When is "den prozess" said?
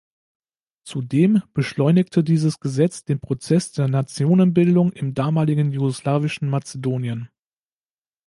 3.05-3.71